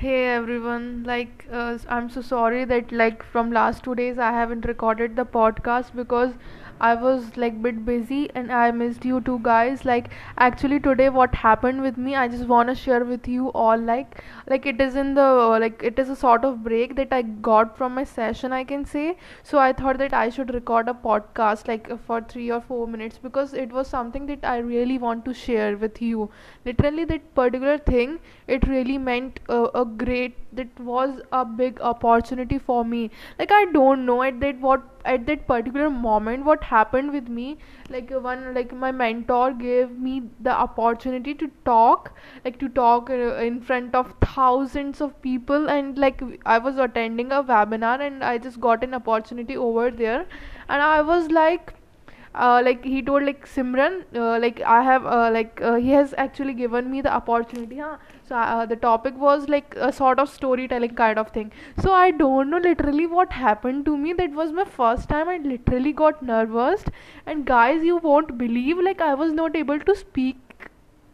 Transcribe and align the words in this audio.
Hey 0.00 0.28
everyone, 0.28 1.04
like 1.06 1.44
uh, 1.52 1.76
I'm 1.86 2.08
so 2.08 2.22
sorry 2.22 2.64
that 2.64 2.90
like 2.90 3.22
from 3.22 3.52
last 3.52 3.84
two 3.84 3.94
days 3.94 4.18
I 4.18 4.30
haven't 4.32 4.64
recorded 4.64 5.14
the 5.14 5.26
podcast 5.26 5.94
because 5.94 6.32
I 6.80 6.94
was 6.94 7.36
like 7.36 7.60
bit 7.62 7.84
busy 7.84 8.30
and 8.34 8.50
I 8.50 8.70
missed 8.70 9.04
you 9.04 9.20
two 9.20 9.38
guys. 9.42 9.84
Like 9.84 10.10
actually 10.38 10.80
today 10.80 11.08
what 11.08 11.34
happened 11.34 11.82
with 11.82 11.96
me 11.96 12.16
I 12.16 12.28
just 12.28 12.46
wanna 12.46 12.74
share 12.74 13.04
with 13.04 13.28
you 13.28 13.48
all 13.52 13.78
like 13.78 14.22
like 14.48 14.66
it 14.66 14.80
is 14.80 14.96
in 14.96 15.14
the 15.14 15.28
like 15.64 15.82
it 15.82 15.98
is 15.98 16.08
a 16.08 16.16
sort 16.16 16.44
of 16.44 16.62
break 16.64 16.96
that 16.96 17.12
I 17.12 17.22
got 17.22 17.76
from 17.76 17.94
my 17.94 18.04
session 18.04 18.52
I 18.52 18.64
can 18.64 18.84
say. 18.84 19.16
So 19.42 19.58
I 19.58 19.72
thought 19.72 19.98
that 19.98 20.14
I 20.14 20.28
should 20.30 20.54
record 20.54 20.88
a 20.88 20.94
podcast 20.94 21.68
like 21.68 21.90
for 22.06 22.20
three 22.20 22.50
or 22.50 22.60
four 22.60 22.86
minutes 22.86 23.18
because 23.18 23.54
it 23.54 23.70
was 23.72 23.88
something 23.88 24.26
that 24.26 24.44
I 24.44 24.58
really 24.58 24.98
want 24.98 25.24
to 25.26 25.34
share 25.34 25.76
with 25.76 26.00
you. 26.02 26.30
Literally 26.64 27.04
that 27.04 27.34
particular 27.34 27.78
thing 27.78 28.18
it 28.46 28.66
really 28.66 28.98
meant 28.98 29.40
a, 29.48 29.64
a 29.74 29.84
great 29.84 30.36
that 30.56 30.80
was 30.80 31.20
a 31.32 31.44
big 31.44 31.80
opportunity 31.80 32.58
for 32.58 32.84
me 32.84 33.10
like 33.38 33.52
i 33.52 33.64
don't 33.72 34.04
know 34.04 34.22
at 34.22 34.40
that 34.40 34.58
what 34.60 34.82
at 35.04 35.26
that 35.26 35.46
particular 35.46 35.88
moment 35.90 36.44
what 36.44 36.62
happened 36.64 37.12
with 37.12 37.28
me 37.28 37.56
like 37.88 38.12
uh, 38.12 38.20
one 38.20 38.54
like 38.54 38.72
my 38.72 38.90
mentor 38.92 39.52
gave 39.52 39.90
me 39.98 40.22
the 40.40 40.50
opportunity 40.50 41.34
to 41.34 41.50
talk 41.64 42.12
like 42.44 42.58
to 42.58 42.68
talk 42.68 43.10
uh, 43.10 43.34
in 43.48 43.60
front 43.60 43.94
of 43.94 44.14
thousands 44.20 45.00
of 45.00 45.20
people 45.22 45.68
and 45.70 45.98
like 45.98 46.22
i 46.46 46.58
was 46.58 46.76
attending 46.78 47.32
a 47.32 47.42
webinar 47.42 47.98
and 48.00 48.22
i 48.24 48.36
just 48.38 48.60
got 48.60 48.84
an 48.84 48.94
opportunity 48.94 49.56
over 49.56 49.90
there. 49.90 50.26
And 50.68 50.82
i 50.82 51.00
was 51.02 51.30
like 51.30 51.74
uh, 52.34 52.62
like 52.64 52.84
he 52.84 53.02
told 53.02 53.24
like 53.24 53.46
Simran 53.46 54.04
uh, 54.14 54.38
like 54.38 54.60
I 54.60 54.82
have 54.82 55.06
uh, 55.06 55.30
like 55.32 55.60
uh, 55.60 55.74
he 55.74 55.90
has 55.90 56.14
actually 56.16 56.54
given 56.54 56.90
me 56.90 57.00
the 57.00 57.12
opportunity 57.12 57.78
huh? 57.78 57.96
so 58.30 58.36
uh, 58.36 58.64
the 58.64 58.76
topic 58.76 59.16
was 59.18 59.48
like 59.48 59.74
a 59.76 59.92
sort 59.92 60.20
of 60.20 60.28
storytelling 60.28 60.94
kind 60.94 61.18
of 61.18 61.30
thing. 61.30 61.50
So 61.82 61.92
I 61.92 62.12
don't 62.12 62.48
know 62.50 62.58
literally 62.58 63.06
what 63.08 63.32
happened 63.32 63.84
to 63.86 63.96
me. 63.96 64.12
That 64.12 64.30
was 64.30 64.52
my 64.52 64.64
first 64.64 65.08
time. 65.08 65.28
I 65.28 65.38
literally 65.38 65.92
got 65.92 66.22
nervous. 66.22 66.84
And 67.26 67.44
guys 67.44 67.82
you 67.82 67.96
won't 67.96 68.38
believe 68.38 68.78
like 68.78 69.00
I 69.00 69.14
was 69.14 69.32
not 69.32 69.56
able 69.56 69.80
to 69.80 69.96
speak 69.96 70.38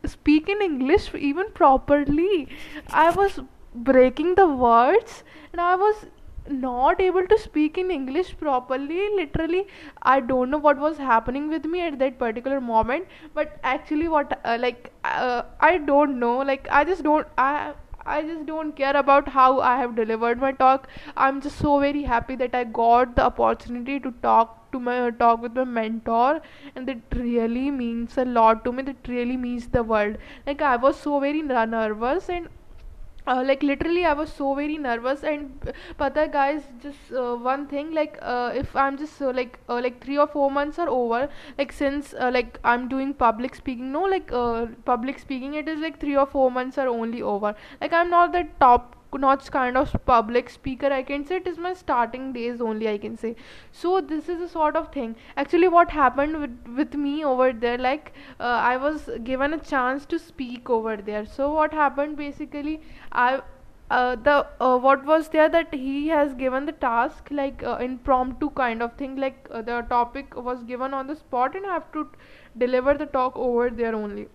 speak 0.05 0.51
in 0.51 0.61
English 0.61 1.15
even 1.15 1.51
properly. 1.53 2.49
I 2.91 3.11
was 3.11 3.41
breaking 3.75 4.35
the 4.35 4.47
words. 4.47 5.25
And 5.53 5.61
I 5.61 5.75
was 5.75 6.07
not 6.51 7.01
able 7.01 7.27
to 7.33 7.39
speak 7.39 7.79
in 7.79 7.91
english 7.91 8.37
properly 8.39 9.09
literally 9.17 9.67
i 10.03 10.19
don't 10.21 10.51
know 10.51 10.59
what 10.67 10.79
was 10.79 10.99
happening 10.99 11.49
with 11.49 11.65
me 11.65 11.81
at 11.81 11.99
that 11.99 12.19
particular 12.19 12.61
moment 12.61 13.07
but 13.35 13.59
actually 13.63 14.09
what 14.09 14.39
uh, 14.45 14.57
like 14.61 14.93
uh, 15.05 15.43
i 15.61 15.79
don't 15.79 16.19
know 16.19 16.37
like 16.39 16.69
i 16.71 16.85
just 16.85 17.03
don't 17.03 17.27
i 17.39 17.73
I 18.09 18.23
just 18.23 18.47
don't 18.47 18.77
care 18.77 18.97
about 18.97 19.29
how 19.29 19.61
I 19.61 19.79
have 19.79 19.97
delivered 19.97 20.39
my 20.39 20.53
talk. 20.53 20.87
I'm 21.17 21.41
just 21.41 21.59
so 21.59 21.81
very 21.81 22.03
happy 22.05 22.37
that 22.37 22.55
I 22.55 22.63
got 22.63 23.17
the 23.17 23.25
opportunity 23.25 23.99
to 23.99 24.13
talk 24.23 24.71
to 24.73 24.81
my 24.81 25.11
talk 25.11 25.43
with 25.43 25.57
my 25.57 25.65
mentor 25.65 26.41
and 26.75 26.87
that 26.89 26.99
really 27.15 27.71
means 27.71 28.17
a 28.19 28.25
lot 28.25 28.65
to 28.65 28.73
me 28.73 28.83
that 28.83 29.09
really 29.09 29.37
means 29.37 29.69
the 29.69 29.83
world 29.83 30.17
like 30.47 30.61
i 30.61 30.77
was 30.77 30.99
so 31.07 31.21
very 31.21 31.43
nervous 31.43 32.29
and 32.29 32.49
uh, 33.27 33.43
like 33.47 33.63
literally 33.63 34.05
i 34.05 34.13
was 34.13 34.33
so 34.33 34.55
very 34.55 34.79
nervous 34.79 35.23
and 35.23 35.73
pata 35.99 36.29
guys 36.33 36.63
just 36.83 37.13
uh, 37.13 37.35
one 37.35 37.67
thing 37.67 37.93
like 37.93 38.19
uh, 38.23 38.51
if 38.55 38.75
i'm 38.77 38.97
just 38.97 39.21
uh, 39.21 39.33
like 39.41 39.59
uh, 39.69 39.81
like 39.87 40.03
3 40.05 40.19
or 40.19 40.27
4 40.27 40.51
months 40.51 40.79
are 40.79 40.89
over 40.89 41.29
like 41.59 41.73
since 41.73 42.15
uh, 42.15 42.31
like 42.33 42.59
i'm 42.65 42.89
doing 42.89 43.15
public 43.15 43.55
speaking 43.55 43.93
no 43.93 44.03
like 44.03 44.31
public 44.85 45.19
speaking 45.19 45.55
it 45.55 45.69
is 45.69 45.81
like 45.81 46.01
3 46.01 46.17
or 46.17 46.27
4 46.27 46.51
months 46.51 46.79
are 46.79 46.89
only 46.89 47.23
over. 47.23 47.55
Like 47.81 47.93
i'm 47.93 48.11
not 48.11 48.33
the 48.33 48.47
top 48.61 48.97
notch 49.19 49.51
kind 49.51 49.77
of 49.77 49.95
public 50.07 50.51
speaker 50.51 50.93
i 50.99 51.03
can 51.03 51.25
say 51.25 51.37
it 51.37 51.47
is 51.47 51.59
my 51.59 51.73
starting 51.75 52.33
days 52.33 52.61
only 52.61 52.89
i 52.89 52.99
can 52.99 53.17
say. 53.17 53.35
So 53.73 54.01
this 54.01 54.29
is 54.29 54.41
a 54.41 54.49
sort 54.49 54.77
of 54.77 54.93
thing. 54.93 55.17
Actually 55.37 55.69
what 55.69 55.91
happened 55.91 56.41
with, 56.41 56.77
with 56.77 56.95
me 56.95 57.25
over 57.25 57.53
there 57.53 57.79
like 57.79 58.13
uh, 58.41 58.61
i 58.71 58.77
was 58.77 59.11
given 59.25 59.55
a 59.55 59.59
chance 59.59 60.07
to 60.07 60.19
speak 60.19 60.71
over 60.71 60.97
there. 60.97 61.27
So 61.27 61.53
what 61.53 61.73
happened 61.73 62.17
basically 62.17 62.81
i 63.13 63.41
uh, 63.91 64.17
the 64.17 64.47
uh, 64.61 64.77
what 64.77 65.05
was 65.05 65.29
there 65.29 65.49
that 65.49 65.73
he 65.73 66.09
has 66.09 66.35
given 66.35 66.67
the 66.67 66.73
task 66.73 67.29
like 67.31 67.63
uh, 67.63 67.77
impromptu 67.81 68.51
kind 68.51 68.83
of 68.83 68.93
thing 68.95 69.17
like 69.17 69.47
uh, 69.51 69.63
the 69.63 69.83
topic 69.89 70.35
was 70.37 70.65
given 70.65 70.93
on 70.93 71.07
the 71.07 71.15
spot 71.15 71.55
and 71.55 71.67
i 71.67 71.73
have 71.75 71.93
to 71.93 72.09
deliver 72.59 72.95
the 72.95 73.07
talk 73.07 73.37
over 73.37 73.71
there 73.71 73.95
only 73.95 74.27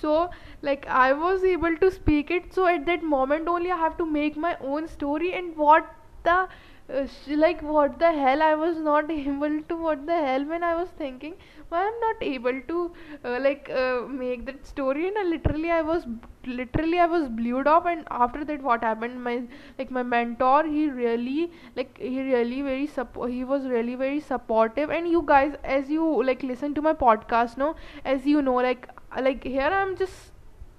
so 0.00 0.30
like 0.62 0.86
i 0.86 1.12
was 1.12 1.44
able 1.44 1.76
to 1.76 1.90
speak 1.90 2.30
it. 2.30 2.52
So 2.54 2.66
at 2.66 2.86
that 2.86 3.02
moment 3.02 3.48
only 3.48 3.70
i 3.70 3.76
have 3.76 3.96
to 3.98 4.06
make 4.06 4.36
my 4.36 4.56
own 4.60 4.88
story 4.88 5.34
and 5.34 5.56
what 5.56 5.94
the 6.24 6.48
uh, 6.92 7.06
like 7.28 7.62
what 7.62 7.98
the 7.98 8.12
hell 8.12 8.42
i 8.42 8.54
was 8.54 8.78
not 8.78 9.10
able 9.18 9.60
to 9.68 9.76
what 9.76 10.06
the 10.06 10.16
hell 10.26 10.44
when 10.44 10.62
i 10.62 10.74
was 10.74 10.88
thinking. 10.98 11.34
Why 11.68 11.86
i'm 11.86 11.98
not 12.00 12.22
able 12.22 12.60
to 12.68 12.92
uh, 13.24 13.38
like 13.40 13.70
uh, 13.70 14.02
make 14.06 14.44
that 14.46 14.66
story 14.66 15.08
and 15.08 15.16
I 15.18 15.24
literally 15.24 15.70
i 15.70 15.80
was 15.80 16.04
literally 16.46 16.98
i 16.98 17.06
was 17.06 17.28
blew 17.28 17.62
off. 17.62 17.86
And 17.86 18.04
after 18.10 18.44
that 18.44 18.62
what 18.62 18.82
happened? 18.82 19.22
My 19.24 19.42
like 19.78 19.90
my 19.90 20.02
mentor 20.02 20.64
he 20.64 20.88
really 20.88 21.50
like 21.76 21.98
he 21.98 22.20
really 22.22 22.60
very 22.62 22.86
support 22.86 23.30
he 23.30 23.44
was 23.44 23.66
really 23.66 23.94
very 23.94 24.20
supportive. 24.20 24.90
And 24.90 25.08
you 25.08 25.22
guys 25.26 25.54
as 25.64 25.88
you 25.88 26.22
like 26.24 26.42
listen 26.42 26.74
to 26.74 26.82
my 26.82 26.92
podcast 26.92 27.56
no 27.56 27.74
as 28.04 28.26
you 28.26 28.42
know 28.42 28.54
like 28.56 28.88
like 29.20 29.44
here 29.44 29.72
i'm 29.80 29.96
just 29.96 30.30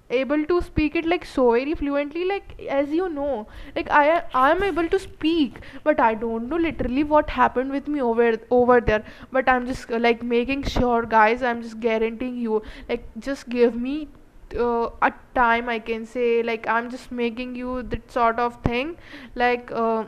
able 0.09 0.46
to 0.46 0.62
speak 0.62 0.96
it 0.96 1.06
like 1.06 1.25
so 1.25 1.51
very 1.51 1.73
fluently 1.73 2.25
like 2.25 2.59
as 2.69 2.90
you 2.90 3.09
know. 3.09 3.47
Like 3.75 3.90
i 3.90 4.23
i'm 4.35 4.62
able 4.62 4.88
to 4.90 5.00
speak 5.00 5.59
but 5.84 6.00
i 6.00 6.13
don't 6.13 6.47
know 6.47 6.57
literally 6.57 7.03
what 7.03 7.29
happened 7.31 7.72
with 7.72 7.88
me 7.88 8.01
over 8.01 8.38
over 8.51 8.79
there. 8.81 9.03
But 9.31 9.50
i'm 9.50 9.66
just 9.66 9.90
like 9.90 10.22
making 10.23 10.63
sure 10.63 11.03
guys 11.06 11.41
i'm 11.41 11.62
just 11.63 11.79
guaranteeing 11.79 12.38
you 12.38 12.62
like 12.88 13.07
just 13.18 13.50
give 13.50 13.75
me 13.75 14.07
uh, 14.57 14.90
a 15.02 15.12
time 15.34 15.69
i 15.69 15.79
can 15.79 16.06
say. 16.06 16.44
Like 16.44 16.67
i'm 16.67 16.91
just 16.91 17.12
making 17.12 17.56
you 17.56 17.81
that 17.84 18.12
sort 18.12 18.40
of 18.40 18.62
thing. 18.62 18.97
Like 19.34 19.72
uh, 19.72 20.06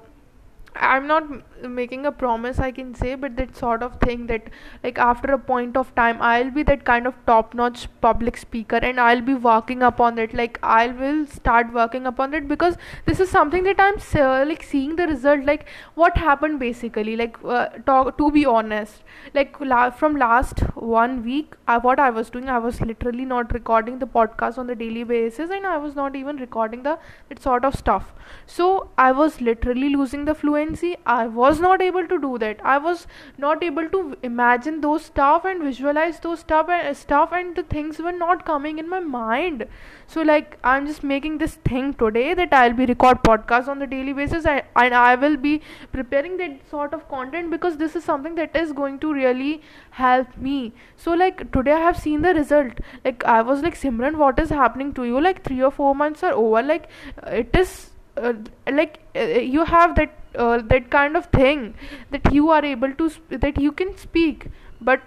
i'm 0.80 1.08
not 1.08 1.24
making 1.68 2.06
a 2.06 2.12
promise 2.12 2.60
i 2.60 2.72
can 2.72 2.94
say 2.94 3.16
but 3.16 3.36
that 3.36 3.56
sort 3.56 3.82
of 3.82 4.00
thing 4.00 4.28
that 4.28 4.50
like 4.84 4.98
after 4.98 5.32
a 5.34 5.38
point 5.40 5.76
of 5.78 5.94
time 5.96 6.22
i'll 6.22 6.52
be 6.52 6.64
that 6.64 6.84
kind 6.86 7.08
of 7.08 7.16
top 7.26 7.54
notch 7.54 7.88
public 8.02 8.38
speaker 8.38 8.78
and 8.78 9.00
i'll 9.00 9.22
be 9.22 9.34
working 9.34 9.82
upon 9.84 10.18
it. 10.20 10.34
Like 10.34 10.60
i 10.64 10.88
will 10.88 11.26
start 11.26 11.74
working 11.74 12.06
upon 12.06 12.34
it 12.34 12.48
because 12.48 12.76
this 13.06 13.20
is 13.20 13.30
something 13.30 13.64
that 13.64 13.80
i'm 13.80 13.96
uh, 14.16 14.46
like 14.46 14.64
seeing 14.64 14.96
the 14.96 15.08
result 15.08 15.46
like 15.46 15.66
what 15.96 16.18
happened 16.18 16.60
basically. 16.60 17.16
Like 17.16 17.38
uh, 17.44 17.68
talk 17.86 18.18
to 18.18 18.32
be 18.32 18.46
honest 18.46 19.02
like 19.34 19.60
la- 19.60 19.90
from 19.90 20.16
last 20.16 20.60
one 20.76 21.24
week 21.24 21.56
uh, 21.68 21.80
what 21.80 22.00
i 22.00 22.10
was 22.10 22.30
doing 22.30 22.50
i 22.50 22.58
was 22.58 22.82
literally 22.82 23.26
not 23.26 23.54
recording 23.54 24.00
the 24.00 24.06
podcast 24.06 24.58
on 24.58 24.68
the 24.68 24.76
daily 24.76 25.04
basis 25.04 25.50
and 25.50 25.66
i 25.66 25.78
was 25.78 25.96
not 25.96 26.16
even 26.16 26.38
recording 26.38 26.84
the 26.84 26.98
that 27.30 27.42
sort 27.42 27.66
of 27.66 27.76
stuff. 27.76 28.14
So 28.46 28.90
i 28.98 29.12
was 29.12 29.40
literally 29.42 29.90
losing 29.90 30.26
the 30.26 30.34
fluency 30.36 30.67
i 31.06 31.28
was 31.28 31.60
not 31.60 31.82
able 31.82 32.08
to 32.08 32.20
do 32.20 32.38
that. 32.38 32.60
I 32.64 32.78
was 32.78 33.08
not 33.38 33.64
able 33.64 33.90
to 33.90 34.18
imagine 34.24 34.82
those 34.82 35.06
stuff 35.06 35.46
and 35.46 35.64
visualize 35.64 36.20
those 36.20 36.40
stuff 36.40 36.70
and 36.70 36.96
stuff 36.98 37.32
and 37.32 37.56
the 37.56 37.64
things 37.64 38.00
were 38.00 38.12
not 38.12 38.46
coming 38.46 38.80
in 38.80 38.90
my 38.90 39.00
mind. 39.00 39.66
So 40.08 40.22
like 40.22 40.58
i'm 40.64 40.86
just 40.88 41.04
making 41.04 41.38
this 41.38 41.56
thing 41.70 41.94
today 41.94 42.34
that 42.34 42.54
i'll 42.54 42.74
be 42.74 42.86
record 42.86 43.24
podcast 43.24 43.68
on 43.68 43.80
the 43.80 43.88
daily 43.88 44.14
basis. 44.14 44.46
I, 44.46 44.64
and 44.76 44.94
i 44.94 45.16
will 45.16 45.38
be 45.38 45.62
preparing 45.92 46.38
that 46.38 46.70
sort 46.70 46.94
of 46.94 47.08
content 47.10 47.52
because 47.52 47.78
this 47.78 47.96
is 47.96 48.04
something 48.04 48.36
that 48.36 48.56
is 48.56 48.72
going 48.74 49.00
to 49.00 49.14
really 49.14 49.62
help 49.92 50.38
me. 50.38 50.74
So 50.96 51.14
like 51.14 51.52
today 51.52 51.74
i 51.74 51.80
have 51.80 51.98
seen 51.98 52.22
the 52.22 52.34
result. 52.34 52.80
Like 53.06 53.24
i 53.26 53.42
was 53.42 53.62
like 53.62 53.80
simran 53.80 54.18
what 54.18 54.40
is 54.40 54.50
happening 54.50 54.94
to 54.94 55.06
you? 55.06 55.22
Like 55.22 55.44
3 55.44 55.62
or 55.62 55.72
4 55.72 55.96
months 55.96 56.24
are 56.24 56.34
over. 56.34 56.64
Like 56.64 56.90
it 57.26 57.56
is 57.56 57.92
uh, 58.18 58.34
like 58.72 59.00
uh, 59.16 59.22
you 59.56 59.66
have 59.66 59.96
that 59.96 60.14
uh, 60.36 60.58
that 60.74 60.90
kind 60.90 61.18
of 61.18 61.26
thing 61.28 61.74
that 62.12 62.34
you 62.34 62.50
are 62.50 62.64
able 62.66 62.94
to 62.94 63.10
sp- 63.14 63.40
that 63.46 63.60
you 63.60 63.72
can 63.72 63.98
speak. 63.98 64.48
But 64.82 65.02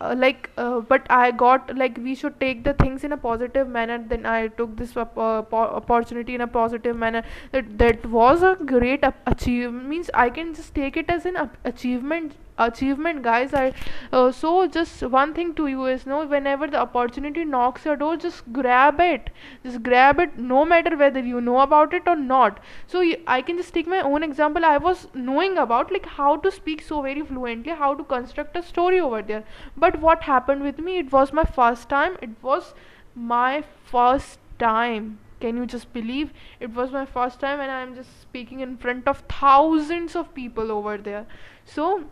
uh, 0.00 0.14
like 0.18 0.50
uh, 0.58 0.80
but 0.80 1.06
i 1.10 1.30
got 1.30 1.74
like 1.76 1.98
we 2.06 2.14
should 2.14 2.38
take 2.40 2.64
the 2.64 2.74
things 2.74 3.04
in 3.04 3.12
a 3.12 3.16
positive 3.16 3.68
manner. 3.68 3.98
Then 4.14 4.26
i 4.26 4.48
took 4.48 4.76
this 4.76 4.96
uh, 4.96 5.04
po- 5.06 5.70
opportunity 5.82 6.34
in 6.34 6.40
a 6.40 6.46
positive 6.46 6.96
manner. 6.96 7.22
That 7.52 7.78
that 7.78 8.06
was 8.06 8.42
a 8.42 8.56
great 8.74 9.04
achievement 9.26 9.88
means 9.94 10.10
i 10.14 10.28
can 10.30 10.54
just 10.54 10.74
take 10.74 10.96
it 10.96 11.10
as 11.18 11.24
an 11.26 11.38
achievement 11.64 12.34
achievement 12.58 13.22
guys 13.22 13.52
i 13.54 13.72
uh, 14.12 14.30
so 14.32 14.66
just 14.66 15.02
one 15.02 15.34
thing 15.34 15.54
to 15.54 15.66
you 15.66 15.86
is 15.86 16.06
no 16.06 16.24
whenever 16.26 16.66
the 16.66 16.78
opportunity 16.78 17.44
knocks 17.44 17.84
your 17.84 17.96
door 17.96 18.16
just 18.16 18.42
grab 18.52 19.00
it. 19.00 19.30
Just 19.64 19.82
grab 19.82 20.20
it 20.20 20.38
no 20.38 20.64
matter 20.64 20.96
whether 20.96 21.20
you 21.20 21.40
know 21.40 21.60
about 21.60 21.92
it 21.94 22.02
or 22.06 22.16
not. 22.16 22.60
So 22.86 23.02
i 23.26 23.40
can 23.42 23.56
just 23.56 23.74
take 23.74 23.86
my 23.86 24.00
own 24.00 24.22
example. 24.22 24.64
I 24.64 24.76
was 24.78 25.06
knowing 25.14 25.58
about 25.58 25.92
like 25.92 26.06
how 26.06 26.36
to 26.36 26.50
speak 26.50 26.82
so 26.82 27.02
very 27.02 27.22
fluently 27.22 27.72
how 27.72 27.94
to 27.94 28.04
construct 28.04 28.56
a 28.56 28.62
story 28.62 29.00
over 29.00 29.22
there. 29.22 29.44
But 29.76 30.00
what 30.00 30.22
happened 30.22 30.62
with 30.62 30.78
me 30.78 30.98
it 30.98 31.12
was 31.12 31.32
my 31.32 31.44
first 31.44 31.88
time. 31.88 32.16
It 32.22 32.30
was 32.42 32.74
my 33.14 33.64
first 33.84 34.38
time. 34.58 35.18
Can 35.40 35.56
you 35.56 35.66
just 35.66 35.92
believe? 35.92 36.32
It 36.60 36.74
was 36.74 36.92
my 36.92 37.04
first 37.04 37.40
time 37.40 37.60
and 37.60 37.70
i'm 37.70 37.94
just 37.94 38.20
speaking 38.20 38.60
in 38.60 38.76
front 38.76 39.06
of 39.06 39.24
thousands 39.28 40.16
of 40.16 40.34
people 40.34 40.72
over 40.72 40.96
there. 40.96 41.26
So 41.64 42.04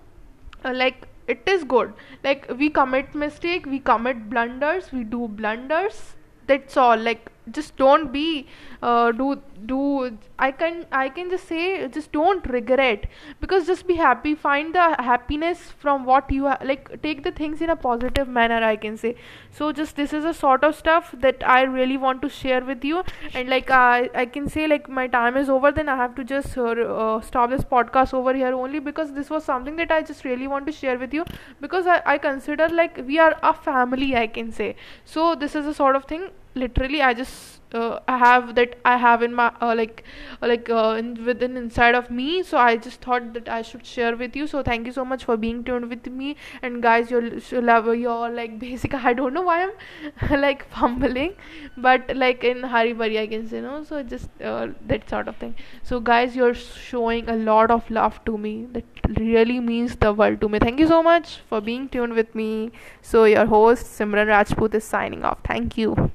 uh, 0.65 0.73
like 0.75 1.07
it 1.27 1.43
is 1.47 1.65
good. 1.65 1.93
Like 2.23 2.51
we 2.59 2.71
commit 2.71 3.15
mistake 3.15 3.67
we 3.67 3.79
commit 3.81 4.29
blunders 4.31 4.93
we 4.93 5.05
do 5.05 5.29
blunders. 5.29 6.15
That's 6.47 6.77
all. 6.77 6.97
Like 6.97 7.31
just 7.51 7.77
don't 7.77 8.13
be 8.13 8.47
uh, 8.83 9.13
do 9.13 9.41
do 9.67 10.17
i 10.39 10.51
can 10.51 10.85
i 10.93 11.09
can 11.09 11.31
just 11.31 11.47
say 11.49 11.89
just 11.89 12.13
don't 12.13 12.47
regret. 12.47 13.07
Because 13.41 13.67
just 13.67 13.87
be 13.87 13.95
happy 13.95 14.35
find 14.35 14.75
the 14.75 14.97
happiness 14.99 15.61
from 15.79 16.05
what 16.05 16.31
you 16.31 16.47
ha- 16.47 16.59
like 16.65 17.03
take 17.03 17.23
the 17.23 17.31
things 17.33 17.61
in 17.61 17.71
a 17.71 17.77
positive 17.77 18.29
manner 18.29 18.63
i 18.65 18.77
can 18.77 18.97
say. 18.97 19.15
So 19.51 19.73
just 19.73 19.97
this 19.97 20.13
is 20.13 20.25
a 20.25 20.35
sort 20.35 20.65
of 20.65 20.75
stuff 20.75 21.15
that 21.19 21.47
i 21.47 21.63
really 21.63 21.97
want 21.97 22.23
to 22.23 22.29
share 22.29 22.65
with 22.65 22.85
you. 22.85 23.03
And 23.35 23.49
like 23.49 23.71
i 23.71 24.09
i 24.15 24.27
can 24.27 24.49
say 24.49 24.67
like 24.67 24.89
my 24.89 25.07
time 25.07 25.37
is 25.37 25.49
over 25.49 25.73
then 25.73 25.89
i 25.89 25.97
have 25.97 26.15
to 26.17 26.25
just 26.25 26.57
uh, 26.59 26.63
uh, 26.71 27.21
stop 27.21 27.51
this 27.51 27.65
podcast 27.65 28.15
over 28.15 28.35
here 28.35 28.55
only. 28.55 28.79
Because 28.79 29.13
this 29.13 29.31
was 29.31 29.45
something 29.45 29.77
that 29.77 29.91
i 29.91 30.03
just 30.03 30.25
really 30.25 30.47
want 30.47 30.67
to 30.67 30.73
share 30.73 30.99
with 30.99 31.13
you. 31.15 31.25
Because 31.61 31.87
i, 31.87 32.01
I 32.07 32.19
consider 32.19 32.69
like 32.69 33.01
we 33.07 33.19
are 33.19 33.35
a 33.43 33.55
family 33.55 34.17
i 34.17 34.27
can 34.27 34.53
say. 34.53 34.77
So 35.05 35.35
this 35.35 35.55
is 35.55 35.67
a 35.67 35.75
sort 35.75 35.97
of 35.97 36.05
thing 36.05 36.31
literally 36.55 37.03
i 37.03 37.13
just 37.15 37.55
uh, 37.75 37.99
I 38.07 38.19
have 38.19 38.55
that 38.55 38.77
I 38.85 38.97
have 38.97 39.23
in 39.23 39.35
my 39.35 39.53
uh, 39.61 39.75
like 39.75 40.05
uh, 40.43 40.47
like 40.47 40.71
uh, 40.71 40.95
in, 40.99 41.25
within 41.25 41.57
inside 41.57 41.95
of 41.95 42.11
me. 42.11 42.43
So 42.43 42.57
I 42.57 42.77
just 42.77 43.01
thought 43.01 43.33
that 43.35 43.49
I 43.49 43.63
should 43.63 43.85
share 43.85 44.17
with 44.17 44.37
you. 44.37 44.47
So 44.47 44.63
thank 44.63 44.87
you 44.87 44.93
so 44.93 45.05
much 45.05 45.25
for 45.25 45.37
being 45.37 45.65
tuned 45.65 45.89
with 45.91 46.07
me. 46.07 46.37
And 46.63 46.83
guys 46.83 47.11
you'll, 47.11 47.39
you'll 47.51 47.95
your 47.95 48.31
like 48.31 48.59
basic 48.67 48.95
I 48.95 49.13
don't 49.13 49.35
know 49.35 49.43
why 49.43 49.65
I'm 49.65 50.41
like 50.41 50.69
fumbling. 50.71 51.35
But 51.77 52.17
like 52.17 52.45
in 52.45 52.63
Hari 52.63 52.93
Bari 52.93 53.19
I 53.19 53.27
can 53.27 53.49
say 53.49 53.61
no 53.61 53.83
so 53.85 54.03
just 54.03 54.29
uh, 54.41 54.69
that 54.87 55.09
sort 55.11 55.29
of 55.29 55.37
thing. 55.37 55.55
So 55.83 56.01
guys 56.01 56.37
you're 56.37 56.55
showing 56.55 57.29
a 57.29 57.37
lot 57.37 57.71
of 57.71 57.91
love 57.91 58.25
to 58.27 58.39
me. 58.39 58.67
That 58.73 58.85
really 59.19 59.61
means 59.61 59.97
the 59.97 60.13
world 60.13 60.41
to 60.43 60.49
me. 60.49 60.59
Thank 60.61 60.79
you 60.79 60.87
so 60.87 61.03
much 61.03 61.41
for 61.49 61.61
being 61.61 61.89
tuned 61.89 62.15
with 62.15 62.35
me. 62.35 62.71
So 63.03 63.25
your 63.25 63.47
host 63.47 63.87
Simran 63.87 64.29
Rajput 64.29 64.75
is 64.75 64.85
signing 64.85 65.25
off. 65.25 65.39
Thank 65.45 65.77
you 65.77 66.13